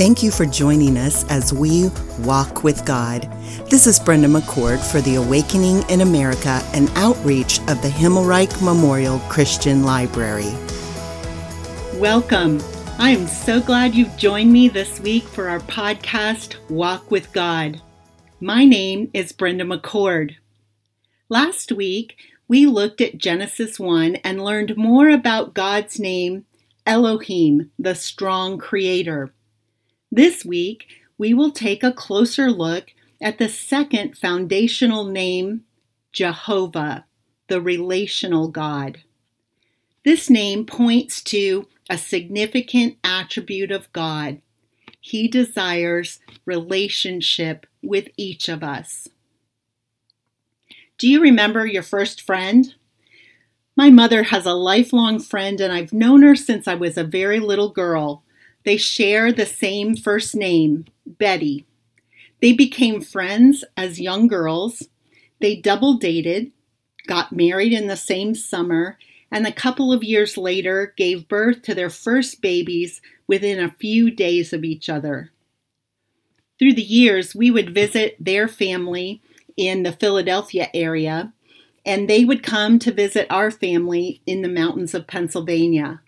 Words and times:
Thank 0.00 0.22
you 0.22 0.30
for 0.30 0.46
joining 0.46 0.96
us 0.96 1.28
as 1.28 1.52
we 1.52 1.90
walk 2.20 2.64
with 2.64 2.86
God. 2.86 3.30
This 3.68 3.86
is 3.86 4.00
Brenda 4.00 4.28
McCord 4.28 4.80
for 4.80 5.02
the 5.02 5.16
Awakening 5.16 5.82
in 5.90 6.00
America 6.00 6.62
and 6.72 6.90
outreach 6.94 7.58
of 7.68 7.82
the 7.82 7.90
Himmelreich 7.90 8.62
Memorial 8.64 9.18
Christian 9.28 9.84
Library. 9.84 10.54
Welcome. 11.96 12.62
I 12.98 13.10
am 13.10 13.26
so 13.26 13.60
glad 13.60 13.94
you've 13.94 14.16
joined 14.16 14.50
me 14.50 14.70
this 14.70 14.98
week 15.00 15.24
for 15.24 15.50
our 15.50 15.60
podcast, 15.60 16.56
Walk 16.70 17.10
with 17.10 17.30
God. 17.34 17.82
My 18.40 18.64
name 18.64 19.10
is 19.12 19.32
Brenda 19.32 19.64
McCord. 19.64 20.36
Last 21.28 21.72
week, 21.72 22.16
we 22.48 22.64
looked 22.64 23.02
at 23.02 23.18
Genesis 23.18 23.78
1 23.78 24.16
and 24.24 24.42
learned 24.42 24.78
more 24.78 25.10
about 25.10 25.52
God's 25.52 26.00
name, 26.00 26.46
Elohim, 26.86 27.70
the 27.78 27.94
strong 27.94 28.56
creator. 28.56 29.34
This 30.10 30.44
week, 30.44 30.88
we 31.18 31.32
will 31.34 31.52
take 31.52 31.84
a 31.84 31.92
closer 31.92 32.50
look 32.50 32.92
at 33.20 33.38
the 33.38 33.48
second 33.48 34.16
foundational 34.16 35.04
name, 35.04 35.64
Jehovah, 36.12 37.04
the 37.48 37.60
relational 37.60 38.48
God. 38.48 39.02
This 40.04 40.28
name 40.28 40.66
points 40.66 41.22
to 41.24 41.68
a 41.88 41.98
significant 41.98 42.96
attribute 43.04 43.70
of 43.70 43.92
God. 43.92 44.40
He 45.00 45.28
desires 45.28 46.20
relationship 46.44 47.66
with 47.82 48.08
each 48.16 48.48
of 48.48 48.62
us. 48.62 49.08
Do 50.98 51.08
you 51.08 51.20
remember 51.20 51.66
your 51.66 51.82
first 51.82 52.20
friend? 52.20 52.74
My 53.76 53.90
mother 53.90 54.24
has 54.24 54.44
a 54.44 54.54
lifelong 54.54 55.20
friend, 55.20 55.60
and 55.60 55.72
I've 55.72 55.92
known 55.92 56.22
her 56.22 56.34
since 56.36 56.66
I 56.66 56.74
was 56.74 56.98
a 56.98 57.04
very 57.04 57.40
little 57.40 57.70
girl. 57.70 58.24
They 58.64 58.76
share 58.76 59.32
the 59.32 59.46
same 59.46 59.96
first 59.96 60.34
name, 60.34 60.86
Betty. 61.06 61.66
They 62.40 62.52
became 62.52 63.00
friends 63.00 63.64
as 63.76 64.00
young 64.00 64.26
girls. 64.26 64.88
They 65.40 65.56
double 65.56 65.94
dated, 65.94 66.52
got 67.06 67.32
married 67.32 67.72
in 67.72 67.86
the 67.86 67.96
same 67.96 68.34
summer, 68.34 68.98
and 69.30 69.46
a 69.46 69.52
couple 69.52 69.92
of 69.92 70.04
years 70.04 70.36
later 70.36 70.92
gave 70.96 71.28
birth 71.28 71.62
to 71.62 71.74
their 71.74 71.90
first 71.90 72.42
babies 72.42 73.00
within 73.26 73.60
a 73.60 73.74
few 73.78 74.10
days 74.10 74.52
of 74.52 74.64
each 74.64 74.88
other. 74.88 75.30
Through 76.58 76.74
the 76.74 76.82
years, 76.82 77.34
we 77.34 77.50
would 77.50 77.74
visit 77.74 78.16
their 78.20 78.46
family 78.48 79.22
in 79.56 79.82
the 79.82 79.92
Philadelphia 79.92 80.68
area, 80.74 81.32
and 81.86 82.08
they 82.08 82.24
would 82.24 82.42
come 82.42 82.78
to 82.80 82.92
visit 82.92 83.26
our 83.30 83.50
family 83.50 84.20
in 84.26 84.42
the 84.42 84.48
mountains 84.48 84.94
of 84.94 85.06
Pennsylvania. 85.06 86.02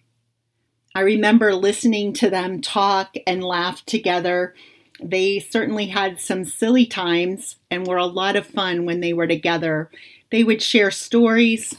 I 0.94 1.00
remember 1.00 1.54
listening 1.54 2.12
to 2.14 2.28
them 2.28 2.60
talk 2.60 3.14
and 3.26 3.42
laugh 3.42 3.84
together. 3.86 4.54
They 5.02 5.38
certainly 5.38 5.86
had 5.86 6.20
some 6.20 6.44
silly 6.44 6.84
times 6.84 7.56
and 7.70 7.86
were 7.86 7.96
a 7.96 8.06
lot 8.06 8.36
of 8.36 8.46
fun 8.46 8.84
when 8.84 9.00
they 9.00 9.12
were 9.12 9.26
together. 9.26 9.90
They 10.30 10.44
would 10.44 10.62
share 10.62 10.90
stories 10.90 11.74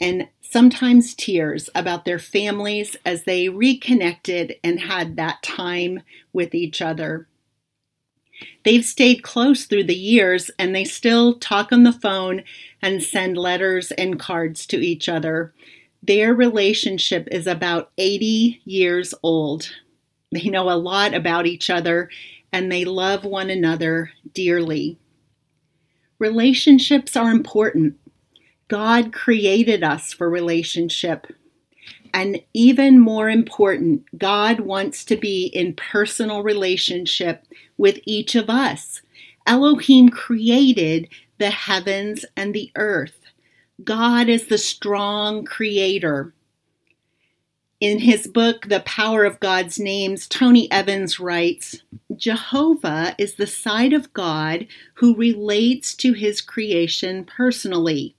and 0.00 0.28
sometimes 0.40 1.14
tears 1.14 1.70
about 1.74 2.04
their 2.04 2.18
families 2.18 2.94
as 3.06 3.24
they 3.24 3.48
reconnected 3.48 4.56
and 4.62 4.80
had 4.80 5.16
that 5.16 5.42
time 5.42 6.02
with 6.32 6.54
each 6.54 6.82
other. 6.82 7.26
They've 8.64 8.84
stayed 8.84 9.22
close 9.22 9.64
through 9.64 9.84
the 9.84 9.96
years 9.96 10.50
and 10.58 10.74
they 10.74 10.84
still 10.84 11.38
talk 11.38 11.72
on 11.72 11.84
the 11.84 11.92
phone 11.92 12.42
and 12.82 13.02
send 13.02 13.36
letters 13.36 13.92
and 13.92 14.18
cards 14.18 14.66
to 14.66 14.76
each 14.76 15.08
other. 15.08 15.54
Their 16.02 16.34
relationship 16.34 17.28
is 17.30 17.46
about 17.46 17.92
80 17.96 18.60
years 18.64 19.14
old. 19.22 19.70
They 20.32 20.48
know 20.48 20.70
a 20.70 20.74
lot 20.74 21.14
about 21.14 21.46
each 21.46 21.70
other 21.70 22.10
and 22.52 22.70
they 22.70 22.84
love 22.84 23.24
one 23.24 23.50
another 23.50 24.10
dearly. 24.34 24.98
Relationships 26.18 27.16
are 27.16 27.30
important. 27.30 27.98
God 28.68 29.12
created 29.12 29.84
us 29.84 30.12
for 30.12 30.28
relationship. 30.28 31.26
And 32.14 32.40
even 32.52 32.98
more 32.98 33.28
important, 33.30 34.04
God 34.18 34.60
wants 34.60 35.04
to 35.06 35.16
be 35.16 35.46
in 35.46 35.74
personal 35.74 36.42
relationship 36.42 37.44
with 37.78 38.00
each 38.04 38.34
of 38.34 38.50
us. 38.50 39.02
Elohim 39.46 40.08
created 40.08 41.08
the 41.38 41.50
heavens 41.50 42.24
and 42.36 42.54
the 42.54 42.70
earth. 42.76 43.21
God 43.84 44.28
is 44.28 44.46
the 44.46 44.58
strong 44.58 45.44
creator. 45.44 46.34
In 47.80 47.98
his 47.98 48.28
book, 48.28 48.68
The 48.68 48.80
Power 48.80 49.24
of 49.24 49.40
God's 49.40 49.78
Names, 49.78 50.28
Tony 50.28 50.70
Evans 50.70 51.18
writes 51.18 51.82
Jehovah 52.14 53.14
is 53.18 53.34
the 53.34 53.46
side 53.46 53.92
of 53.92 54.12
God 54.12 54.66
who 54.94 55.16
relates 55.16 55.94
to 55.96 56.12
his 56.12 56.40
creation 56.40 57.24
personally. 57.24 58.14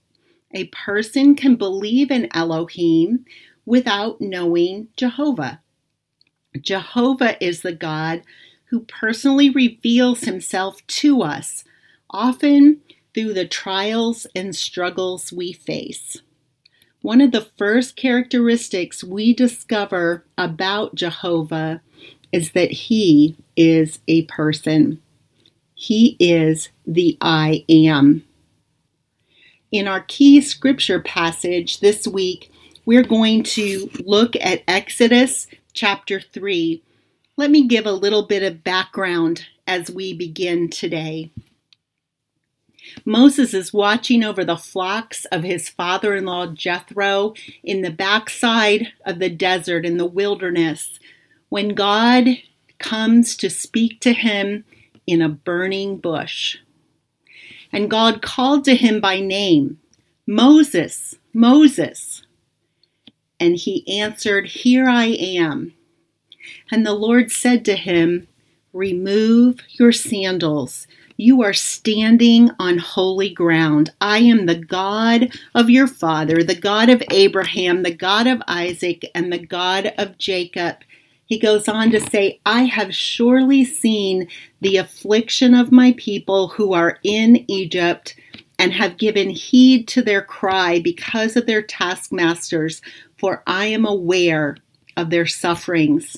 A 0.54 0.66
person 0.66 1.36
can 1.36 1.56
believe 1.56 2.12
in 2.12 2.28
Elohim 2.36 3.26
without 3.66 4.20
knowing 4.20 4.90
Jehovah. 4.98 5.62
Jehovah 6.60 7.42
is 7.44 7.62
the 7.62 7.74
God 7.74 8.24
who 8.66 8.82
personally 8.82 9.50
reveals 9.50 10.22
himself 10.22 10.86
to 10.88 11.22
us, 11.22 11.64
often 12.10 12.82
through 13.14 13.34
the 13.34 13.48
trials 13.48 14.28
and 14.36 14.56
struggles 14.56 15.32
we 15.32 15.54
face. 15.54 16.22
One 17.02 17.22
of 17.22 17.32
the 17.32 17.48
first 17.58 17.96
characteristics 17.96 19.04
we 19.04 19.34
discover 19.34 20.26
about 20.38 20.96
Jehovah 20.96 21.82
is 22.32 22.52
that 22.52 22.72
he 22.72 23.36
is 23.56 24.00
a 24.08 24.24
person. 24.24 25.02
He 25.76 26.16
is 26.20 26.70
the 26.88 27.18
I 27.22 27.66
am. 27.68 28.24
In 29.72 29.88
our 29.88 30.02
key 30.02 30.40
scripture 30.40 31.02
passage 31.02 31.80
this 31.80 32.08
week, 32.08 32.52
we're 32.86 33.04
going 33.04 33.44
to 33.44 33.90
look 34.06 34.36
at 34.38 34.64
Exodus 34.68 35.48
chapter 35.74 36.20
3. 36.20 36.82
Let 37.38 37.52
me 37.52 37.68
give 37.68 37.86
a 37.86 37.92
little 37.92 38.24
bit 38.24 38.44
of 38.44 38.64
background 38.64 39.46
as 39.68 39.90
we 39.90 40.14
begin 40.14 40.70
today. 40.70 41.32
Moses 43.06 43.54
is 43.54 43.74
watching 43.74 44.24
over 44.24 44.44
the 44.46 44.58
flocks 44.58 45.26
of 45.26 45.44
his 45.44 45.70
father 45.70 46.16
in 46.16 46.26
law 46.26 46.48
Jethro 46.48 47.34
in 47.64 47.82
the 47.82 47.92
backside 47.92 48.88
of 49.06 49.20
the 49.20 49.30
desert 49.30 49.86
in 49.86 49.98
the 49.98 50.06
wilderness 50.06 51.00
when 51.50 51.70
God 51.70 52.28
comes 52.80 53.36
to 53.38 53.50
speak 53.50 54.00
to 54.02 54.14
him 54.14 54.66
in 55.06 55.22
a 55.22 55.30
burning 55.30 55.98
bush. 55.98 56.58
And 57.72 57.90
God 57.90 58.22
called 58.22 58.66
to 58.66 58.76
him 58.76 59.00
by 59.00 59.20
name, 59.20 59.80
Moses, 60.28 61.16
Moses. 61.34 62.26
And 63.40 63.56
he 63.56 64.00
answered, 64.00 64.48
Here 64.48 64.88
I 64.88 65.06
am. 65.06 65.74
And 66.72 66.86
the 66.86 66.94
Lord 66.94 67.32
said 67.32 67.66
to 67.66 67.76
him, 67.76 68.28
Remove 68.74 69.60
your 69.70 69.92
sandals 69.92 70.88
you 71.18 71.44
are 71.44 71.54
standing 71.54 72.50
on 72.60 72.78
holy 72.78 73.30
ground. 73.30 73.92
I 74.02 74.20
am 74.20 74.46
the 74.46 74.56
God 74.56 75.38
of 75.54 75.70
your 75.70 75.88
father, 75.88 76.44
the 76.44 76.56
God 76.56 76.90
of 76.90 77.04
Abraham, 77.12 77.84
the 77.84 77.94
God 77.94 78.28
of 78.28 78.42
Isaac, 78.48 79.10
and 79.14 79.32
the 79.32 79.46
God 79.46 79.94
of 79.98 80.18
Jacob. 80.18 80.78
He 81.26 81.40
goes 81.40 81.68
on 81.68 81.92
to 81.92 82.00
say, 82.00 82.40
I 82.46 82.64
have 82.64 82.94
surely 82.94 83.64
seen 83.64 84.28
the 84.62 84.78
affliction 84.78 85.54
of 85.54 85.72
my 85.72 85.94
people 85.98 86.50
who 86.50 86.74
are 86.74 87.00
in 87.04 87.50
Egypt 87.50 88.16
and 88.60 88.74
have 88.74 88.98
given 88.98 89.30
heed 89.30 89.88
to 89.90 90.02
their 90.02 90.22
cry 90.22 90.80
because 90.80 91.36
of 91.36 91.46
their 91.46 91.62
taskmasters, 91.62 92.82
for 93.18 93.44
I 93.48 93.66
am 93.66 93.86
aware 93.86 94.58
of 94.96 95.10
their 95.10 95.26
sufferings. 95.26 96.18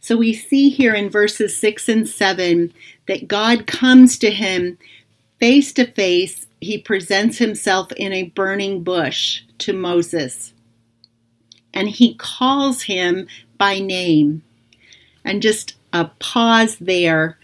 So 0.00 0.16
we 0.16 0.32
see 0.32 0.70
here 0.70 0.94
in 0.94 1.10
verses 1.10 1.58
6 1.58 1.88
and 1.88 2.08
7 2.08 2.72
that 3.10 3.26
God 3.26 3.66
comes 3.66 4.16
to 4.20 4.30
him 4.30 4.78
face 5.40 5.72
to 5.72 5.84
face. 5.84 6.46
He 6.60 6.78
presents 6.78 7.38
himself 7.38 7.90
in 7.92 8.12
a 8.12 8.28
burning 8.28 8.84
bush 8.84 9.42
to 9.58 9.72
Moses. 9.72 10.52
And 11.74 11.88
he 11.88 12.14
calls 12.14 12.82
him 12.82 13.26
by 13.58 13.80
name. 13.80 14.44
And 15.24 15.42
just 15.42 15.74
a 15.92 16.04
pause 16.20 16.76
there. 16.78 17.36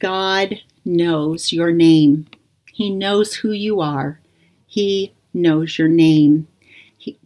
God 0.00 0.58
knows 0.84 1.52
your 1.52 1.70
name. 1.70 2.26
He 2.72 2.90
knows 2.90 3.36
who 3.36 3.52
you 3.52 3.80
are. 3.80 4.18
He 4.66 5.12
knows 5.32 5.78
your 5.78 5.86
name. 5.86 6.48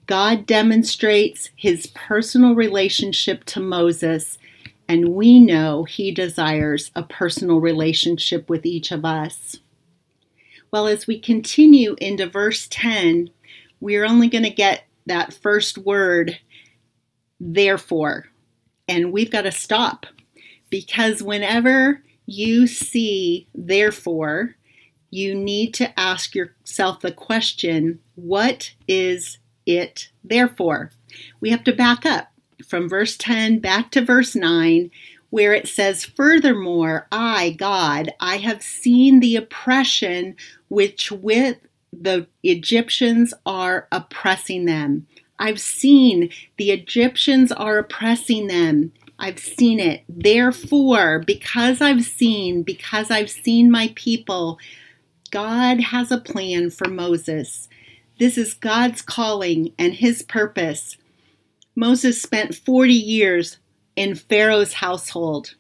God 0.07 0.45
demonstrates 0.45 1.49
his 1.57 1.87
personal 1.87 2.55
relationship 2.55 3.45
to 3.47 3.61
Moses 3.61 4.37
and 4.89 5.11
we 5.11 5.41
know 5.41 5.85
He 5.85 6.13
desires 6.13 6.91
a 6.95 7.03
personal 7.03 7.61
relationship 7.61 8.49
with 8.49 8.65
each 8.65 8.93
of 8.93 9.05
us. 9.05 9.59
Well, 10.71 10.87
as 10.87 11.07
we 11.07 11.19
continue 11.19 11.97
into 12.01 12.27
verse 12.27 12.67
10, 12.71 13.31
we're 13.81 14.05
only 14.05 14.29
going 14.29 14.45
to 14.45 14.51
get 14.51 14.85
that 15.07 15.33
first 15.33 15.79
word, 15.79 16.39
therefore. 17.41 18.27
And 18.89 19.13
we've 19.13 19.31
got 19.31 19.43
to 19.43 19.53
stop 19.53 20.07
because 20.71 21.23
whenever 21.23 22.03
you 22.27 22.67
see, 22.67 23.49
therefore, 23.55 24.57
you 25.11 25.35
need 25.35 25.73
to 25.75 25.99
ask 25.99 26.35
yourself 26.35 27.01
the 27.01 27.13
question 27.13 28.01
what 28.17 28.73
is 28.89 29.39
it 29.65 30.11
therefore? 30.25 30.91
We 31.41 31.51
have 31.51 31.65
to 31.65 31.73
back 31.73 32.05
up 32.05 32.29
from 32.65 32.89
verse 32.89 33.17
10 33.17 33.59
back 33.59 33.91
to 33.93 34.05
verse 34.05 34.35
9 34.35 34.91
where 35.31 35.53
it 35.53 35.69
says, 35.69 36.05
Furthermore, 36.05 37.07
I, 37.11 37.51
God, 37.51 38.11
I 38.21 38.39
have 38.39 38.63
seen 38.63 39.21
the 39.21 39.37
oppression 39.37 40.37
which 40.69 41.11
with 41.11 41.59
the 41.93 42.27
Egyptians 42.43 43.35
are 43.45 43.89
oppressing 43.91 44.65
them. 44.67 45.07
I've 45.39 45.61
seen 45.61 46.31
the 46.57 46.71
Egyptians 46.71 47.53
are 47.53 47.79
oppressing 47.79 48.47
them. 48.47 48.93
I've 49.19 49.39
seen 49.39 49.81
it. 49.81 50.05
Therefore, 50.09 51.23
because 51.27 51.81
I've 51.81 52.05
seen, 52.05 52.63
because 52.63 53.11
I've 53.11 53.31
seen 53.31 53.71
my 53.71 53.93
people, 53.95 54.59
God 55.31 55.81
has 55.81 56.11
a 56.11 56.21
plan 56.21 56.71
for 56.71 56.89
Moses. 56.89 57.69
This 58.19 58.39
is 58.39 58.55
God's 58.55 59.03
calling 59.03 59.73
and 59.79 59.95
his 59.95 60.23
purpose. 60.23 60.97
Moses 61.77 62.21
spent 62.21 62.55
40 62.55 62.93
years 62.95 63.59
in 63.95 64.15
Pharaoh's 64.15 64.73
household. 64.73 65.55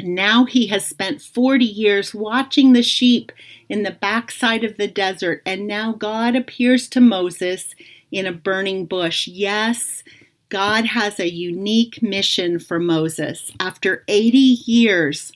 Now 0.00 0.46
he 0.46 0.66
has 0.68 0.86
spent 0.86 1.20
40 1.22 1.64
years 1.64 2.14
watching 2.14 2.72
the 2.72 2.82
sheep 2.82 3.30
in 3.68 3.82
the 3.82 3.92
backside 3.92 4.64
of 4.64 4.76
the 4.76 4.88
desert, 4.88 5.42
and 5.46 5.66
now 5.66 5.92
God 5.92 6.34
appears 6.34 6.88
to 6.88 7.00
Moses 7.00 7.74
in 8.10 8.26
a 8.26 8.32
burning 8.32 8.86
bush. 8.86 9.28
Yes, 9.28 10.02
God 10.48 10.86
has 10.86 11.20
a 11.20 11.30
unique 11.30 12.02
mission 12.02 12.58
for 12.58 12.80
Moses. 12.80 13.52
After 13.60 14.02
80 14.08 14.38
years, 14.38 15.32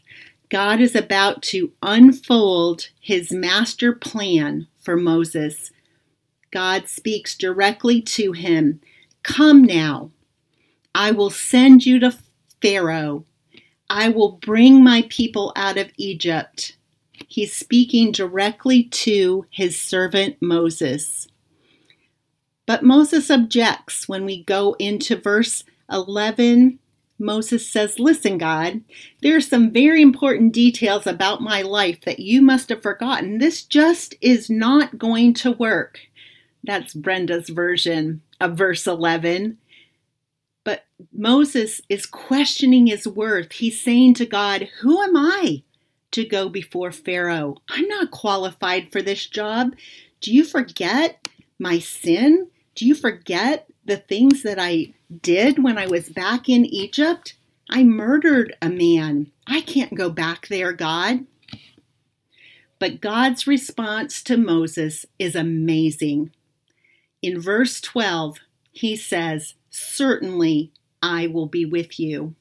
God 0.49 0.81
is 0.81 0.97
about 0.97 1.43
to 1.43 1.73
unfold 1.83 2.89
his 3.01 3.31
master 3.31 3.93
plan 3.93 4.67
for 4.81 4.97
Moses. 4.97 5.71
God 6.51 6.89
speaks 6.89 7.37
directly 7.37 8.01
to 8.03 8.33
him 8.33 8.81
Come 9.29 9.63
now, 9.63 10.11
I 10.95 11.11
will 11.11 11.29
send 11.29 11.85
you 11.85 12.01
to 12.01 12.17
Pharaoh. 12.63 13.27
I 13.91 14.09
will 14.09 14.33
bring 14.33 14.83
my 14.83 15.05
people 15.11 15.53
out 15.55 15.77
of 15.77 15.93
Egypt. 15.99 16.79
He's 17.29 17.55
speaking 17.55 18.11
directly 18.11 18.85
to 18.85 19.45
his 19.51 19.79
servant 19.79 20.39
Moses. 20.41 21.29
But 22.65 22.83
Moses 22.83 23.31
objects 23.31 24.09
when 24.09 24.25
we 24.25 24.45
go 24.45 24.75
into 24.79 25.15
verse 25.15 25.63
11. 25.93 26.79
Moses 27.19 27.71
says, 27.71 27.99
Listen, 27.99 28.39
God, 28.39 28.81
there 29.21 29.37
are 29.37 29.43
some 29.43 29.71
very 29.71 30.01
important 30.01 30.55
details 30.55 31.07
about 31.07 31.43
my 31.43 31.61
life 31.61 32.01
that 32.07 32.19
you 32.19 32.41
must 32.41 32.71
have 32.71 32.81
forgotten. 32.81 33.39
This 33.39 33.63
just 33.63 34.15
is 34.23 34.49
not 34.49 34.97
going 34.97 35.35
to 35.35 35.53
work. 35.53 36.01
That's 36.69 36.93
Brenda's 36.93 37.49
version 37.49 38.21
of 38.43 38.59
verse 38.59 38.87
11. 38.87 39.57
But 40.65 40.85
Moses 41.11 41.81
is 41.89 42.05
questioning 42.05 42.89
his 42.89 43.09
worth. 43.09 43.53
He's 43.53 43.81
saying 43.81 44.15
to 44.15 44.27
God, 44.27 44.69
Who 44.83 45.01
am 45.01 45.17
I 45.17 45.63
to 46.11 46.27
go 46.27 46.51
before 46.51 46.93
Pharaoh? 46.93 47.57
I'm 47.71 47.89
not 47.89 48.11
qualified 48.11 48.93
for 48.93 49.01
this 49.01 49.25
job. 49.27 49.77
Do 50.21 50.31
you 50.31 50.45
forget 50.45 51.27
my 51.59 51.79
sin? 51.79 52.49
Do 52.75 52.85
you 52.85 52.95
forget 52.95 53.67
the 53.87 53.97
things 53.97 54.43
that 54.43 54.59
I 54.61 54.93
did 55.23 55.65
when 55.65 55.79
I 55.79 55.87
was 55.87 56.11
back 56.11 56.51
in 56.51 56.67
Egypt? 56.67 57.35
I 57.71 57.83
murdered 57.83 58.55
a 58.61 58.69
man. 58.69 59.33
I 59.47 59.63
can't 59.63 59.95
go 59.95 60.11
back 60.11 60.49
there, 60.49 60.75
God. 60.75 61.25
But 62.79 63.01
God's 63.01 63.47
response 63.47 64.23
to 64.25 64.37
Moses 64.37 65.07
is 65.19 65.35
amazing. 65.35 66.31
In 67.23 67.41
verse 67.41 67.81
12, 67.81 68.39
he 68.71 68.97
says, 68.97 69.55
Certainly 69.71 70.73
I 71.03 71.27
will 71.27 71.47
be 71.47 71.65
with 71.65 71.99
you. 71.99 72.35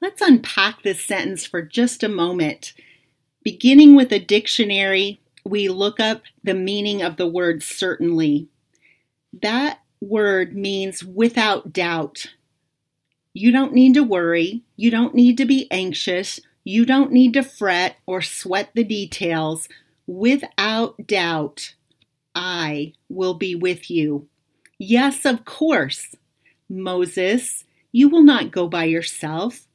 Let's 0.00 0.20
unpack 0.20 0.82
this 0.82 1.04
sentence 1.04 1.46
for 1.46 1.62
just 1.62 2.02
a 2.02 2.08
moment. 2.08 2.74
Beginning 3.42 3.94
with 3.94 4.12
a 4.12 4.18
dictionary, 4.18 5.20
we 5.44 5.68
look 5.68 6.00
up 6.00 6.22
the 6.42 6.54
meaning 6.54 7.02
of 7.02 7.16
the 7.16 7.28
word 7.28 7.62
certainly. 7.62 8.48
That 9.32 9.80
word 10.00 10.54
means 10.56 11.04
without 11.04 11.72
doubt. 11.72 12.26
You 13.32 13.52
don't 13.52 13.72
need 13.72 13.94
to 13.94 14.02
worry. 14.02 14.62
You 14.76 14.90
don't 14.90 15.14
need 15.14 15.38
to 15.38 15.44
be 15.44 15.70
anxious. 15.70 16.40
You 16.64 16.84
don't 16.84 17.12
need 17.12 17.34
to 17.34 17.42
fret 17.42 17.96
or 18.06 18.20
sweat 18.20 18.70
the 18.74 18.84
details. 18.84 19.68
Without 20.06 21.06
doubt, 21.06 21.74
I 22.36 22.92
will 23.08 23.34
be 23.34 23.54
with 23.54 23.90
you. 23.90 24.28
Yes, 24.78 25.24
of 25.24 25.46
course, 25.46 26.14
Moses, 26.68 27.64
you 27.92 28.10
will 28.10 28.22
not 28.22 28.52
go 28.52 28.68
by 28.68 28.84
yourself. 28.84 29.66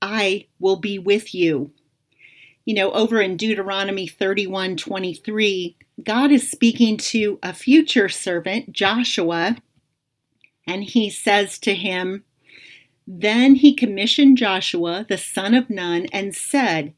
I 0.00 0.46
will 0.60 0.76
be 0.76 0.98
with 0.98 1.34
you. 1.34 1.72
You 2.64 2.74
know, 2.74 2.92
over 2.92 3.20
in 3.20 3.36
Deuteronomy 3.36 4.06
31 4.06 4.76
23, 4.76 5.76
God 6.02 6.30
is 6.30 6.50
speaking 6.50 6.96
to 6.98 7.38
a 7.42 7.52
future 7.52 8.08
servant, 8.08 8.72
Joshua, 8.72 9.56
and 10.66 10.84
he 10.84 11.10
says 11.10 11.58
to 11.60 11.74
him, 11.74 12.24
Then 13.06 13.56
he 13.56 13.74
commissioned 13.74 14.38
Joshua, 14.38 15.04
the 15.08 15.18
son 15.18 15.52
of 15.52 15.68
Nun, 15.68 16.06
and 16.12 16.34
said, 16.34 16.94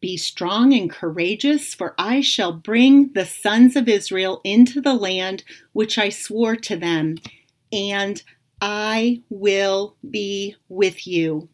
be 0.00 0.16
strong 0.16 0.72
and 0.72 0.90
courageous, 0.90 1.74
for 1.74 1.94
I 1.98 2.20
shall 2.20 2.52
bring 2.52 3.12
the 3.12 3.26
sons 3.26 3.76
of 3.76 3.88
Israel 3.88 4.40
into 4.44 4.80
the 4.80 4.94
land 4.94 5.44
which 5.72 5.98
I 5.98 6.10
swore 6.10 6.56
to 6.56 6.76
them, 6.76 7.16
and 7.72 8.22
I 8.60 9.22
will 9.28 9.96
be 10.08 10.56
with 10.68 11.06
you. 11.06 11.48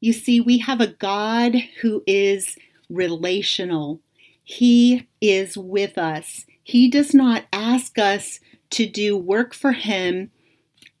You 0.00 0.12
see, 0.12 0.40
we 0.40 0.58
have 0.58 0.80
a 0.80 0.86
God 0.86 1.56
who 1.80 2.02
is 2.06 2.56
relational. 2.88 4.00
He 4.44 5.08
is 5.20 5.56
with 5.56 5.98
us. 5.98 6.46
He 6.62 6.88
does 6.88 7.14
not 7.14 7.46
ask 7.52 7.98
us 7.98 8.40
to 8.70 8.86
do 8.86 9.16
work 9.16 9.54
for 9.54 9.72
Him 9.72 10.30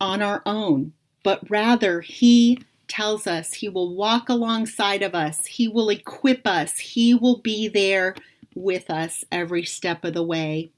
on 0.00 0.22
our 0.22 0.42
own, 0.46 0.92
but 1.22 1.48
rather 1.50 2.00
He 2.00 2.58
tells 2.88 3.26
us 3.26 3.54
He 3.54 3.68
will 3.68 3.94
walk 3.94 4.28
alongside 4.28 5.02
of 5.02 5.14
us, 5.14 5.46
He 5.46 5.68
will 5.68 5.88
equip 5.88 6.46
us, 6.46 6.78
He 6.78 7.14
will 7.14 7.38
be 7.38 7.68
there 7.68 8.14
with 8.54 8.90
us 8.90 9.24
every 9.30 9.64
step 9.64 10.04
of 10.04 10.14
the 10.14 10.22
way. 10.22 10.70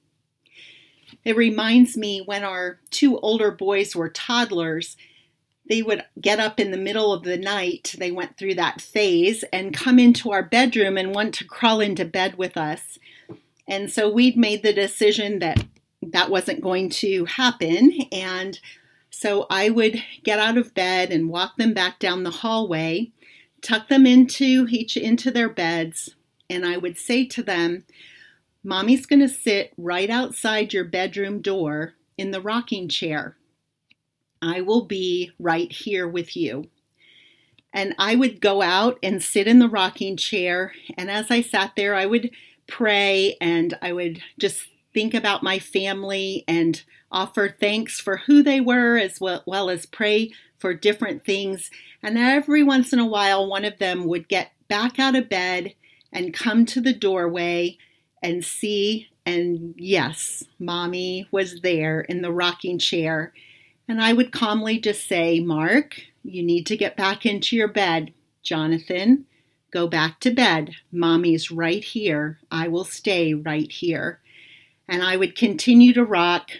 It 1.24 1.36
reminds 1.36 1.96
me 1.96 2.20
when 2.24 2.44
our 2.44 2.80
two 2.90 3.18
older 3.18 3.50
boys 3.50 3.94
were 3.94 4.08
toddlers, 4.08 4.96
they 5.68 5.82
would 5.82 6.04
get 6.20 6.40
up 6.40 6.58
in 6.58 6.70
the 6.70 6.78
middle 6.78 7.12
of 7.12 7.24
the 7.24 7.36
night, 7.36 7.94
they 7.98 8.10
went 8.10 8.38
through 8.38 8.54
that 8.54 8.80
phase, 8.80 9.44
and 9.52 9.76
come 9.76 9.98
into 9.98 10.30
our 10.30 10.42
bedroom 10.42 10.96
and 10.96 11.14
want 11.14 11.34
to 11.34 11.44
crawl 11.44 11.80
into 11.80 12.04
bed 12.04 12.38
with 12.38 12.56
us. 12.56 12.98
And 13.68 13.90
so 13.90 14.10
we'd 14.10 14.36
made 14.36 14.62
the 14.62 14.72
decision 14.72 15.40
that 15.40 15.64
that 16.02 16.30
wasn't 16.30 16.62
going 16.62 16.88
to 16.88 17.26
happen. 17.26 17.92
And 18.10 18.58
so 19.10 19.46
I 19.50 19.70
would 19.70 20.02
get 20.22 20.38
out 20.38 20.58
of 20.58 20.74
bed 20.74 21.10
and 21.10 21.28
walk 21.28 21.56
them 21.56 21.74
back 21.74 21.98
down 21.98 22.22
the 22.22 22.30
hallway, 22.30 23.10
tuck 23.62 23.88
them 23.88 24.06
into 24.06 24.66
each 24.68 24.96
into 24.96 25.30
their 25.30 25.48
beds, 25.48 26.14
and 26.50 26.64
I 26.64 26.76
would 26.76 26.98
say 26.98 27.24
to 27.26 27.42
them, 27.42 27.84
Mommy's 28.64 29.06
going 29.06 29.20
to 29.20 29.28
sit 29.28 29.72
right 29.76 30.10
outside 30.10 30.72
your 30.72 30.84
bedroom 30.84 31.40
door 31.40 31.94
in 32.16 32.30
the 32.30 32.40
rocking 32.40 32.88
chair. 32.88 33.36
I 34.42 34.60
will 34.60 34.84
be 34.84 35.32
right 35.38 35.70
here 35.70 36.06
with 36.06 36.36
you. 36.36 36.68
And 37.72 37.94
I 37.98 38.14
would 38.14 38.40
go 38.40 38.62
out 38.62 38.98
and 39.02 39.22
sit 39.22 39.46
in 39.46 39.58
the 39.58 39.68
rocking 39.68 40.16
chair. 40.16 40.72
And 40.96 41.10
as 41.10 41.30
I 41.30 41.42
sat 41.42 41.72
there, 41.76 41.94
I 41.94 42.06
would 42.06 42.30
pray 42.66 43.36
and 43.40 43.76
I 43.82 43.92
would 43.92 44.22
just 44.38 44.66
think 44.92 45.14
about 45.14 45.42
my 45.42 45.58
family 45.58 46.44
and 46.48 46.82
offer 47.10 47.48
thanks 47.48 48.00
for 48.00 48.18
who 48.18 48.42
they 48.42 48.60
were 48.60 48.96
as 48.96 49.20
well, 49.20 49.42
well 49.46 49.70
as 49.70 49.86
pray 49.86 50.30
for 50.58 50.74
different 50.74 51.24
things. 51.24 51.70
And 52.02 52.18
every 52.18 52.62
once 52.62 52.92
in 52.92 52.98
a 52.98 53.06
while, 53.06 53.48
one 53.48 53.64
of 53.64 53.78
them 53.78 54.04
would 54.06 54.28
get 54.28 54.52
back 54.68 54.98
out 54.98 55.14
of 55.16 55.28
bed 55.28 55.74
and 56.12 56.34
come 56.34 56.64
to 56.66 56.80
the 56.80 56.92
doorway 56.92 57.78
and 58.22 58.44
see, 58.44 59.08
and 59.24 59.74
yes, 59.76 60.44
mommy 60.58 61.28
was 61.30 61.60
there 61.60 62.00
in 62.00 62.22
the 62.22 62.32
rocking 62.32 62.78
chair. 62.78 63.32
And 63.86 64.02
I 64.02 64.12
would 64.12 64.32
calmly 64.32 64.78
just 64.78 65.08
say, 65.08 65.40
Mark, 65.40 66.00
you 66.24 66.42
need 66.42 66.66
to 66.66 66.76
get 66.76 66.96
back 66.96 67.24
into 67.24 67.56
your 67.56 67.68
bed. 67.68 68.12
Jonathan, 68.42 69.26
go 69.70 69.86
back 69.86 70.20
to 70.20 70.30
bed. 70.30 70.72
Mommy's 70.92 71.50
right 71.50 71.82
here. 71.82 72.38
I 72.50 72.68
will 72.68 72.84
stay 72.84 73.34
right 73.34 73.70
here. 73.70 74.20
And 74.88 75.02
I 75.02 75.16
would 75.16 75.36
continue 75.36 75.92
to 75.94 76.04
rock 76.04 76.50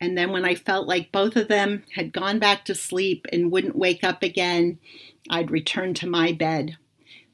And 0.00 0.18
then 0.18 0.32
when 0.32 0.44
I 0.44 0.56
felt 0.56 0.88
like 0.88 1.12
both 1.12 1.36
of 1.36 1.46
them 1.46 1.84
had 1.94 2.12
gone 2.12 2.40
back 2.40 2.64
to 2.64 2.74
sleep 2.74 3.24
and 3.32 3.52
wouldn't 3.52 3.76
wake 3.76 4.02
up 4.02 4.24
again, 4.24 4.80
I'd 5.30 5.52
return 5.52 5.94
to 5.94 6.08
my 6.08 6.32
bed. 6.32 6.76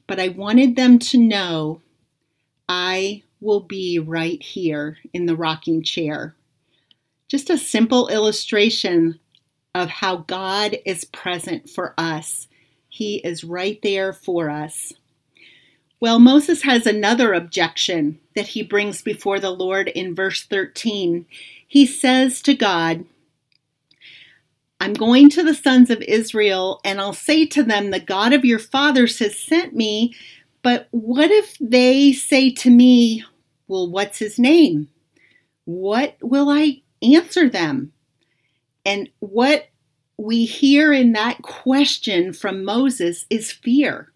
But 0.05 0.19
I 0.19 0.27
wanted 0.27 0.75
them 0.75 0.99
to 0.99 1.17
know 1.17 1.81
I 2.69 3.23
will 3.41 3.61
be 3.61 3.97
right 3.97 4.41
here 4.43 4.97
in 5.13 5.25
the 5.25 5.35
rocking 5.35 5.81
chair. 5.81 6.35
Just 7.27 7.49
a 7.49 7.57
simple 7.57 8.07
illustration 8.09 9.19
of 9.73 9.89
how 9.89 10.17
God 10.17 10.77
is 10.85 11.05
present 11.05 11.71
for 11.71 11.95
us. 11.97 12.47
He 12.87 13.15
is 13.17 13.43
right 13.43 13.79
there 13.81 14.13
for 14.13 14.51
us. 14.51 14.93
Well, 16.01 16.19
Moses 16.19 16.61
has 16.63 16.85
another 16.85 17.33
objection 17.33 18.19
that 18.35 18.47
he 18.47 18.63
brings 18.63 19.01
before 19.01 19.39
the 19.39 19.51
Lord 19.51 19.89
in 19.89 20.15
verse 20.15 20.43
13 20.43 21.25
he 21.69 21.85
says 21.85 22.41
to 22.41 22.55
God, 22.55 23.05
I'm 24.79 24.93
going 24.93 25.29
to 25.29 25.43
the 25.43 25.53
sons 25.53 25.91
of 25.91 26.01
Israel 26.01 26.81
and 26.83 26.99
I'll 26.99 27.13
say 27.13 27.45
to 27.45 27.63
them, 27.63 27.91
The 27.91 27.99
God 27.99 28.33
of 28.33 28.43
your 28.43 28.57
fathers 28.57 29.19
has 29.19 29.37
sent 29.37 29.75
me. 29.75 30.15
But 30.63 30.87
what 30.89 31.29
if 31.29 31.55
they 31.59 32.11
say 32.11 32.49
to 32.55 32.71
me, 32.71 33.23
Well, 33.67 33.89
what's 33.89 34.17
his 34.17 34.39
name? 34.39 34.89
What 35.65 36.17
will 36.23 36.49
I 36.49 36.81
answer 37.03 37.47
them? 37.47 37.93
And 38.83 39.09
what 39.19 39.69
we 40.17 40.45
hear 40.45 40.91
in 40.91 41.11
that 41.11 41.43
question 41.43 42.33
from 42.33 42.65
Moses 42.65 43.27
is 43.29 43.51
fear. 43.51 44.11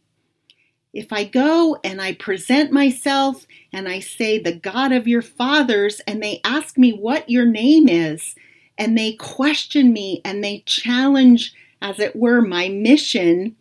If 0.94 1.12
I 1.12 1.24
go 1.24 1.80
and 1.84 2.00
I 2.00 2.14
present 2.14 2.72
myself 2.72 3.48
and 3.74 3.88
I 3.88 4.00
say, 4.00 4.38
the 4.38 4.54
God 4.54 4.92
of 4.92 5.08
your 5.08 5.24
fathers, 5.24 6.02
and 6.06 6.22
they 6.22 6.40
ask 6.44 6.78
me 6.78 6.92
what 6.94 7.30
your 7.30 7.46
name 7.46 7.90
is, 7.90 8.36
and 8.78 8.96
they 8.96 9.14
question 9.14 9.92
me 9.92 10.22
and 10.24 10.44
they 10.44 10.64
challenge, 10.68 11.54
as 11.82 12.00
it 12.00 12.16
were, 12.16 12.42
my 12.42 12.70
mission, 12.70 13.56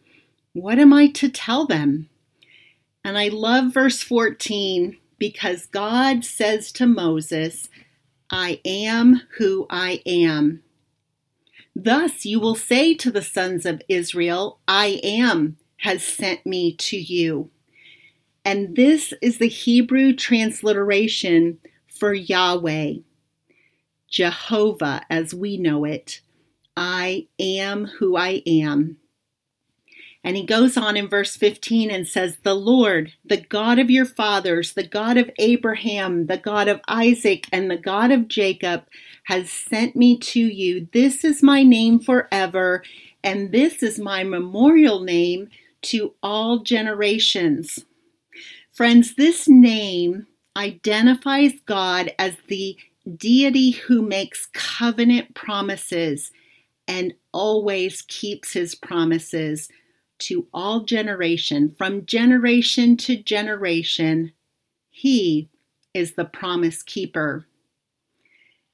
what 0.53 0.79
am 0.79 0.93
I 0.93 1.09
to 1.09 1.31
tell 1.31 1.67
them? 1.67 2.11
And 3.03 3.17
I 3.17 3.29
love 3.29 3.73
verse 3.73 4.03
14 4.03 4.99
because 5.19 5.67
God 5.67 6.25
says 6.25 6.71
to 6.73 6.87
Moses, 6.87 7.69
I 8.31 8.61
am 8.65 9.23
who 9.39 9.67
I 9.71 10.03
am. 10.05 10.63
Thus 11.75 12.27
you 12.27 12.39
will 12.39 12.55
say 12.55 12.95
to 12.95 13.11
the 13.11 13.23
sons 13.23 13.65
of 13.65 13.83
Israel, 13.89 14.59
I 14.69 15.01
am 15.03 15.57
has 15.83 16.05
sent 16.05 16.47
me 16.47 16.73
to 16.77 16.97
you. 16.97 17.51
And 18.45 18.77
this 18.77 19.13
is 19.21 19.39
the 19.39 19.49
Hebrew 19.49 20.13
transliteration 20.13 21.59
for 21.89 22.15
Yahweh, 22.15 22.95
Jehovah 24.09 25.03
as 25.11 25.35
we 25.35 25.57
know 25.57 25.85
it. 25.85 26.21
I 26.77 27.27
am 27.41 27.87
who 27.99 28.17
I 28.17 28.43
am. 28.47 28.99
And 30.23 30.37
he 30.37 30.47
goes 30.47 30.77
on 30.77 30.97
in 30.97 31.09
verse 31.09 31.35
15 31.37 31.91
and 31.91 32.07
says, 32.07 32.37
The 32.39 32.55
Lord, 32.55 33.15
the 33.25 33.41
God 33.41 33.81
of 33.81 33.91
your 33.91 34.07
fathers, 34.07 34.75
the 34.75 34.87
God 34.87 35.17
of 35.17 35.31
Abraham, 35.41 36.27
the 36.27 36.37
God 36.37 36.69
of 36.69 36.81
Isaac, 36.87 37.49
and 37.53 37.69
the 37.69 37.77
God 37.77 38.13
of 38.13 38.29
Jacob, 38.29 38.85
has 39.25 39.51
sent 39.51 39.97
me 39.97 40.17
to 40.19 40.39
you. 40.39 40.87
This 40.93 41.25
is 41.25 41.43
my 41.43 41.65
name 41.65 41.99
forever, 41.99 42.85
and 43.25 43.51
this 43.51 43.83
is 43.83 43.99
my 43.99 44.23
memorial 44.23 45.01
name 45.01 45.49
to 45.83 46.15
all 46.23 46.61
generations. 46.61 47.79
Friends, 48.73 49.15
this 49.17 49.49
name 49.49 50.27
identifies 50.57 51.53
God 51.67 52.13
as 52.19 52.37
the 52.49 52.77
deity 53.17 53.73
who 53.73 54.03
makes 54.03 54.47
covenant 54.53 55.35
promises 55.35 56.31
and 56.87 57.15
always 57.33 58.03
keeps 58.03 58.53
his 58.53 58.75
promises 58.75 59.69
to 60.19 60.47
all 60.55 60.85
generation 60.85 61.75
from 61.77 62.07
generation 62.07 62.97
to 62.97 63.17
generation 63.17 64.33
he 64.91 65.49
is 65.95 66.13
the 66.13 66.25
promise 66.25 66.83
keeper 66.83 67.47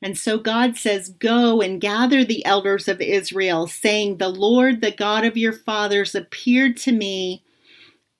and 0.00 0.16
so 0.16 0.38
God 0.38 0.76
says, 0.76 1.08
Go 1.08 1.60
and 1.60 1.80
gather 1.80 2.24
the 2.24 2.44
elders 2.44 2.86
of 2.86 3.00
Israel, 3.00 3.66
saying, 3.66 4.16
The 4.16 4.28
Lord, 4.28 4.80
the 4.80 4.92
God 4.92 5.24
of 5.24 5.36
your 5.36 5.52
fathers, 5.52 6.14
appeared 6.14 6.76
to 6.78 6.92
me. 6.92 7.42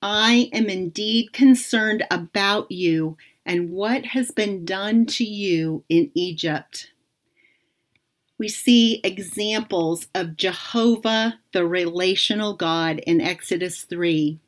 I 0.01 0.49
am 0.53 0.69
indeed 0.69 1.33
concerned 1.33 2.05
about 2.11 2.71
you 2.71 3.17
and 3.45 3.71
what 3.71 4.05
has 4.07 4.31
been 4.31 4.65
done 4.65 5.05
to 5.07 5.23
you 5.23 5.83
in 5.89 6.11
Egypt. 6.13 6.91
We 8.37 8.47
see 8.47 9.01
examples 9.03 10.07
of 10.15 10.37
Jehovah, 10.37 11.39
the 11.51 11.65
relational 11.65 12.53
God, 12.53 12.99
in 12.99 13.19
Exodus 13.19 13.83
3. 13.83 14.39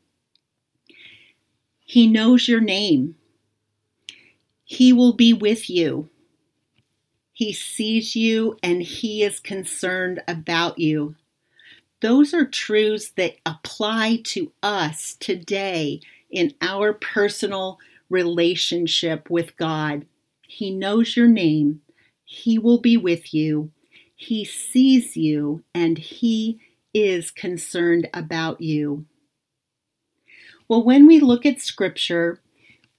He 1.82 2.08
knows 2.08 2.48
your 2.48 2.62
name. 2.62 3.16
He 4.64 4.94
will 4.94 5.12
be 5.12 5.34
with 5.34 5.70
you. 5.70 6.10
He 7.42 7.54
sees 7.54 8.16
you 8.16 8.56
and 8.62 8.84
He 8.84 9.24
is 9.24 9.40
concerned 9.40 10.22
about 10.28 10.78
you. 10.78 11.16
Those 12.00 12.36
are 12.36 12.46
truths 12.46 13.10
that 13.18 13.38
apply 13.48 14.22
to 14.26 14.52
us 14.62 15.18
today 15.20 16.02
in 16.30 16.54
our 16.62 16.94
personal 16.94 17.80
relationship 18.12 19.28
with 19.32 19.58
God. 19.58 20.06
He 20.48 20.70
knows 20.70 21.18
your 21.18 21.26
name, 21.28 21.82
He 22.26 22.60
will 22.60 22.80
be 22.80 22.96
with 22.96 23.34
you, 23.34 23.72
He 24.16 24.46
sees 24.46 25.18
you, 25.18 25.64
and 25.74 25.98
He 25.98 26.60
is 26.94 27.32
concerned 27.32 28.08
about 28.14 28.62
you. 28.62 29.06
Well, 30.68 30.84
when 30.84 31.08
we 31.08 31.20
look 31.20 31.48
at 31.48 31.60
Scripture, 31.60 32.40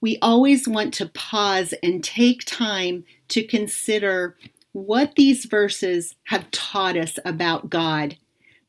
we 0.03 0.17
always 0.21 0.67
want 0.67 0.93
to 0.93 1.05
pause 1.05 1.73
and 1.81 2.03
take 2.03 2.43
time 2.43 3.05
to 3.29 3.41
consider 3.41 4.35
what 4.73 5.15
these 5.15 5.45
verses 5.45 6.15
have 6.25 6.51
taught 6.51 6.97
us 6.97 7.17
about 7.23 7.69
God. 7.69 8.17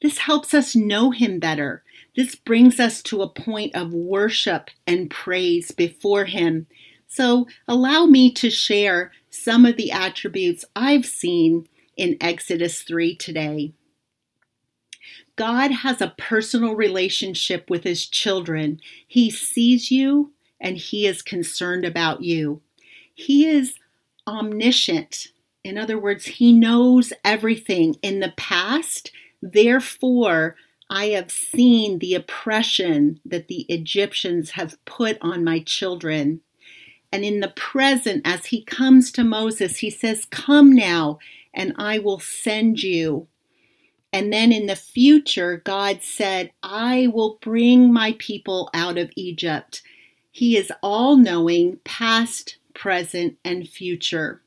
This 0.01 0.19
helps 0.19 0.55
us 0.55 0.77
know 0.77 1.11
Him 1.11 1.41
better. 1.41 1.83
This 2.15 2.37
brings 2.37 2.79
us 2.79 3.03
to 3.03 3.21
a 3.21 3.29
point 3.29 3.75
of 3.75 3.93
worship 3.93 4.71
and 4.87 5.11
praise 5.11 5.73
before 5.73 6.25
Him. 6.25 6.69
So, 7.09 7.49
allow 7.67 8.07
me 8.07 8.33
to 8.35 8.49
share 8.49 9.11
some 9.29 9.67
of 9.67 9.77
the 9.77 9.91
attributes 9.91 10.65
I've 10.77 11.05
seen 11.05 11.67
in 11.97 12.17
Exodus 12.21 12.83
3 12.83 13.17
today. 13.17 13.73
God 15.35 15.73
has 15.73 16.01
a 16.01 16.15
personal 16.17 16.77
relationship 16.77 17.69
with 17.69 17.83
His 17.83 18.07
children. 18.07 18.81
He 19.09 19.33
sees 19.33 19.91
you, 19.91 20.34
and 20.65 20.77
He 20.77 21.07
is 21.07 21.23
concerned 21.23 21.85
about 21.85 22.23
you. 22.23 22.61
He 23.15 23.47
is 23.47 23.79
omniscient. 24.27 25.29
In 25.63 25.79
other 25.79 25.99
words, 25.99 26.25
He 26.25 26.53
knows 26.53 27.13
everything 27.25 27.97
in 28.03 28.19
the 28.19 28.33
past. 28.37 29.13
Therefore, 29.41 30.57
I 30.91 31.07
have 31.07 31.31
seen 31.31 31.99
the 31.99 32.15
oppression 32.15 33.21
that 33.25 33.49
the 33.49 33.63
Egyptians 33.69 34.53
have 34.53 34.83
put 34.85 35.19
on 35.21 35.45
my 35.45 35.61
children. 35.61 36.41
And 37.13 37.25
in 37.25 37.41
the 37.41 37.53
present, 37.55 38.23
as 38.25 38.47
he 38.47 38.65
comes 38.65 39.13
to 39.13 39.23
Moses, 39.23 39.79
he 39.79 39.91
says, 39.91 40.27
Come 40.27 40.73
now, 40.75 41.19
and 41.55 41.73
I 41.79 42.01
will 42.01 42.19
send 42.19 42.83
you. 42.83 43.29
And 44.13 44.33
then 44.33 44.53
in 44.53 44.67
the 44.67 44.77
future, 44.77 45.63
God 45.65 46.03
said, 46.03 46.53
I 46.63 47.09
will 47.13 47.39
bring 47.41 47.93
my 47.93 48.17
people 48.19 48.69
out 48.75 48.99
of 48.99 49.11
Egypt. 49.17 49.83
He 50.35 50.57
is 50.57 50.73
all 50.83 51.17
knowing, 51.17 51.79
past, 51.85 52.57
present, 52.75 53.39
and 53.45 53.69
future. 53.69 54.43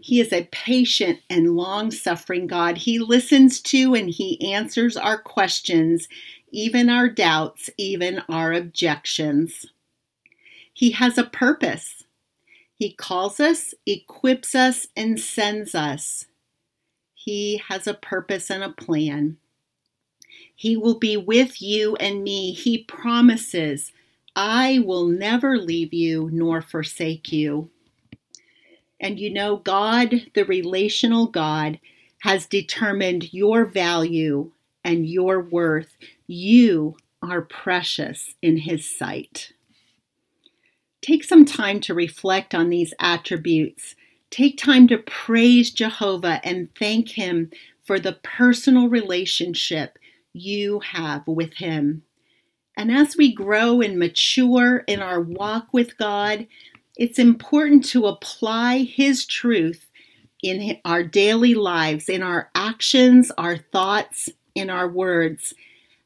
He 0.00 0.20
is 0.20 0.32
a 0.32 0.48
patient 0.50 1.20
and 1.28 1.54
long 1.54 1.90
suffering 1.90 2.46
God. 2.46 2.78
He 2.78 2.98
listens 2.98 3.60
to 3.60 3.94
and 3.94 4.08
He 4.08 4.54
answers 4.54 4.96
our 4.96 5.18
questions, 5.18 6.08
even 6.50 6.88
our 6.88 7.10
doubts, 7.10 7.68
even 7.76 8.22
our 8.30 8.54
objections. 8.54 9.66
He 10.72 10.92
has 10.92 11.18
a 11.18 11.24
purpose. 11.24 12.04
He 12.74 12.90
calls 12.90 13.38
us, 13.38 13.74
equips 13.84 14.54
us, 14.54 14.86
and 14.96 15.20
sends 15.20 15.74
us. 15.74 16.24
He 17.12 17.60
has 17.68 17.86
a 17.86 17.92
purpose 17.92 18.48
and 18.48 18.64
a 18.64 18.70
plan. 18.70 19.36
He 20.54 20.74
will 20.74 20.98
be 20.98 21.18
with 21.18 21.60
you 21.60 21.96
and 21.96 22.24
me. 22.24 22.52
He 22.52 22.78
promises 22.78 23.92
I 24.36 24.80
will 24.84 25.06
never 25.08 25.58
leave 25.58 25.92
you 25.92 26.30
nor 26.32 26.62
forsake 26.62 27.32
you. 27.32 27.70
And 29.00 29.18
you 29.18 29.32
know, 29.32 29.56
God, 29.56 30.28
the 30.34 30.44
relational 30.44 31.26
God, 31.26 31.80
has 32.20 32.46
determined 32.46 33.32
your 33.32 33.64
value 33.64 34.52
and 34.84 35.06
your 35.06 35.40
worth. 35.40 35.96
You 36.28 36.96
are 37.22 37.42
precious 37.42 38.34
in 38.40 38.58
His 38.58 38.86
sight. 38.96 39.52
Take 41.02 41.24
some 41.24 41.44
time 41.44 41.80
to 41.80 41.94
reflect 41.94 42.54
on 42.54 42.70
these 42.70 42.94
attributes 43.00 43.96
Take 44.30 44.58
time 44.58 44.88
to 44.88 44.98
praise 44.98 45.70
Jehovah 45.70 46.40
and 46.44 46.68
thank 46.78 47.10
Him 47.10 47.50
for 47.84 47.98
the 47.98 48.18
personal 48.22 48.88
relationship 48.88 49.98
you 50.32 50.80
have 50.80 51.26
with 51.26 51.54
Him. 51.54 52.02
And 52.76 52.92
as 52.92 53.16
we 53.16 53.32
grow 53.32 53.80
and 53.80 53.98
mature 53.98 54.78
in 54.86 55.00
our 55.00 55.20
walk 55.20 55.68
with 55.72 55.96
God, 55.96 56.46
it's 56.96 57.18
important 57.18 57.84
to 57.86 58.06
apply 58.06 58.80
His 58.80 59.24
truth 59.26 59.88
in 60.42 60.78
our 60.84 61.02
daily 61.02 61.54
lives, 61.54 62.08
in 62.08 62.22
our 62.22 62.50
actions, 62.54 63.32
our 63.38 63.56
thoughts, 63.56 64.28
in 64.54 64.70
our 64.70 64.88
words. 64.88 65.54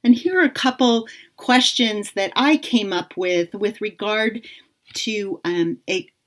And 0.02 0.14
here 0.14 0.40
are 0.40 0.44
a 0.44 0.50
couple 0.50 1.08
questions 1.36 2.12
that 2.12 2.32
I 2.36 2.56
came 2.56 2.92
up 2.92 3.16
with 3.16 3.54
with 3.54 3.80
regard 3.80 4.46
to 4.94 5.40
um, 5.44 5.78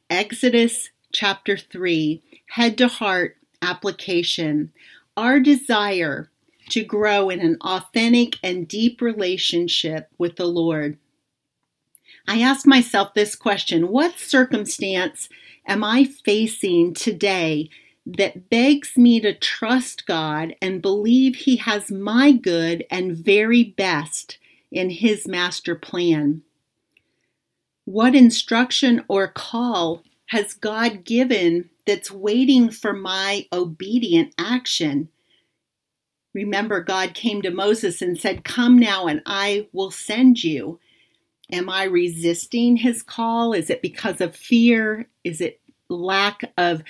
Exodus 0.09 0.89
chapter 1.11 1.57
3, 1.57 2.21
head 2.49 2.77
to 2.77 2.87
heart 2.87 3.37
application. 3.61 4.71
Our 5.15 5.39
desire 5.39 6.29
to 6.69 6.83
grow 6.83 7.29
in 7.29 7.39
an 7.39 7.57
authentic 7.61 8.37
and 8.43 8.67
deep 8.67 9.01
relationship 9.01 10.09
with 10.17 10.35
the 10.35 10.45
Lord. 10.47 10.97
I 12.27 12.39
asked 12.41 12.65
myself 12.65 13.13
this 13.13 13.35
question 13.35 13.89
What 13.89 14.17
circumstance 14.17 15.29
am 15.67 15.83
I 15.83 16.05
facing 16.05 16.93
today 16.93 17.69
that 18.05 18.49
begs 18.49 18.97
me 18.97 19.19
to 19.21 19.33
trust 19.33 20.05
God 20.05 20.55
and 20.61 20.81
believe 20.81 21.35
He 21.35 21.57
has 21.57 21.91
my 21.91 22.31
good 22.31 22.85
and 22.89 23.15
very 23.15 23.63
best 23.63 24.37
in 24.71 24.89
His 24.89 25.27
master 25.27 25.75
plan? 25.75 26.41
What 27.85 28.15
instruction 28.15 29.03
or 29.09 29.27
call 29.27 30.03
has 30.27 30.53
God 30.53 31.03
given 31.03 31.69
that's 31.85 32.09
waiting 32.09 32.69
for 32.69 32.93
my 32.93 33.45
obedient 33.51 34.33
action? 34.37 35.09
Remember, 36.33 36.81
God 36.81 37.13
came 37.13 37.41
to 37.43 37.51
Moses 37.51 38.01
and 38.01 38.19
said, 38.19 38.43
Come 38.43 38.77
now, 38.77 39.07
and 39.07 39.21
I 39.25 39.67
will 39.71 39.91
send 39.91 40.43
you. 40.43 40.79
Am 41.51 41.69
I 41.69 41.83
resisting 41.83 42.77
his 42.77 43.03
call? 43.03 43.53
Is 43.53 43.69
it 43.69 43.81
because 43.81 44.21
of 44.21 44.35
fear? 44.35 45.07
Is 45.23 45.41
it 45.41 45.59
lack 45.89 46.51
of 46.57 46.81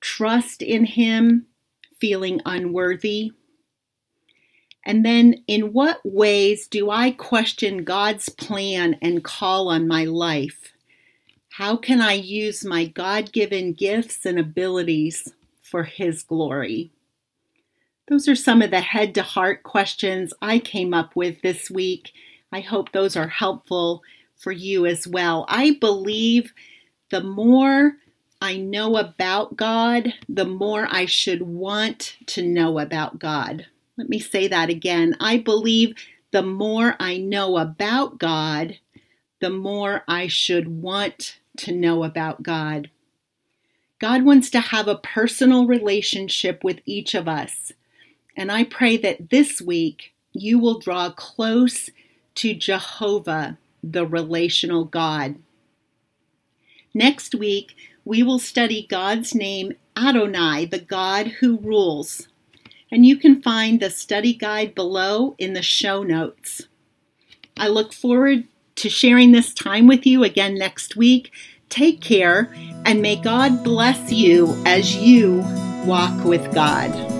trust 0.00 0.62
in 0.62 0.84
him, 0.84 1.46
feeling 2.00 2.40
unworthy? 2.44 3.32
And 4.84 5.04
then, 5.04 5.42
in 5.46 5.72
what 5.72 6.00
ways 6.04 6.68
do 6.68 6.90
I 6.90 7.12
question 7.12 7.84
God's 7.84 8.28
plan 8.28 8.98
and 9.00 9.24
call 9.24 9.68
on 9.68 9.88
my 9.88 10.04
life? 10.04 10.72
How 11.48 11.76
can 11.76 12.00
I 12.00 12.14
use 12.14 12.64
my 12.64 12.84
God 12.84 13.32
given 13.32 13.72
gifts 13.72 14.26
and 14.26 14.38
abilities 14.38 15.32
for 15.62 15.84
His 15.84 16.22
glory? 16.22 16.90
Those 18.08 18.28
are 18.28 18.36
some 18.36 18.60
of 18.60 18.70
the 18.70 18.80
head 18.80 19.14
to 19.14 19.22
heart 19.22 19.62
questions 19.62 20.34
I 20.42 20.58
came 20.58 20.92
up 20.92 21.16
with 21.16 21.40
this 21.40 21.70
week. 21.70 22.12
I 22.52 22.60
hope 22.60 22.92
those 22.92 23.16
are 23.16 23.28
helpful 23.28 24.02
for 24.36 24.52
you 24.52 24.84
as 24.84 25.08
well. 25.08 25.46
I 25.48 25.78
believe 25.80 26.52
the 27.10 27.22
more 27.22 27.96
I 28.42 28.58
know 28.58 28.96
about 28.96 29.56
God, 29.56 30.12
the 30.28 30.44
more 30.44 30.86
I 30.90 31.06
should 31.06 31.42
want 31.42 32.16
to 32.26 32.42
know 32.42 32.78
about 32.78 33.18
God. 33.18 33.66
Let 33.96 34.10
me 34.10 34.18
say 34.18 34.48
that 34.48 34.68
again. 34.68 35.16
I 35.18 35.38
believe 35.38 35.96
the 36.30 36.42
more 36.42 36.96
I 37.00 37.16
know 37.16 37.56
about 37.56 38.18
God, 38.18 38.78
the 39.40 39.50
more 39.50 40.02
I 40.06 40.26
should 40.26 40.82
want 40.82 41.38
to 41.58 41.72
know 41.72 42.04
about 42.04 42.42
God. 42.42 42.90
God 43.98 44.24
wants 44.24 44.50
to 44.50 44.60
have 44.60 44.88
a 44.88 44.98
personal 44.98 45.66
relationship 45.66 46.62
with 46.62 46.80
each 46.84 47.14
of 47.14 47.28
us. 47.28 47.72
And 48.36 48.50
I 48.50 48.64
pray 48.64 48.96
that 48.98 49.30
this 49.30 49.60
week 49.60 50.14
you 50.32 50.58
will 50.58 50.78
draw 50.78 51.10
close 51.10 51.90
to 52.36 52.54
Jehovah, 52.54 53.58
the 53.82 54.06
relational 54.06 54.84
God. 54.84 55.36
Next 56.92 57.34
week, 57.34 57.76
we 58.04 58.22
will 58.22 58.38
study 58.38 58.86
God's 58.88 59.34
name 59.34 59.72
Adonai, 59.96 60.66
the 60.66 60.80
God 60.80 61.28
who 61.40 61.58
rules. 61.58 62.28
And 62.90 63.06
you 63.06 63.16
can 63.16 63.42
find 63.42 63.80
the 63.80 63.90
study 63.90 64.34
guide 64.34 64.74
below 64.74 65.34
in 65.38 65.54
the 65.54 65.62
show 65.62 66.02
notes. 66.02 66.62
I 67.56 67.68
look 67.68 67.92
forward 67.92 68.44
to 68.76 68.88
sharing 68.88 69.32
this 69.32 69.54
time 69.54 69.86
with 69.86 70.06
you 70.06 70.24
again 70.24 70.54
next 70.56 70.96
week. 70.96 71.32
Take 71.68 72.00
care, 72.00 72.52
and 72.84 73.00
may 73.00 73.16
God 73.16 73.64
bless 73.64 74.12
you 74.12 74.54
as 74.66 74.96
you 74.96 75.42
walk 75.86 76.24
with 76.24 76.52
God. 76.54 77.13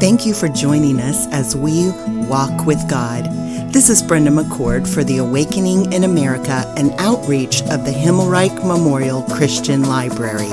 Thank 0.00 0.24
you 0.24 0.32
for 0.32 0.48
joining 0.48 0.98
us 0.98 1.26
as 1.26 1.54
we 1.54 1.90
walk 2.26 2.64
with 2.64 2.88
God. 2.88 3.26
This 3.70 3.90
is 3.90 4.02
Brenda 4.02 4.30
McCord 4.30 4.88
for 4.88 5.04
the 5.04 5.18
Awakening 5.18 5.92
in 5.92 6.04
America, 6.04 6.64
an 6.78 6.92
outreach 6.98 7.60
of 7.64 7.84
the 7.84 7.92
Himmelreich 7.92 8.66
Memorial 8.66 9.22
Christian 9.24 9.82
Library. 9.82 10.48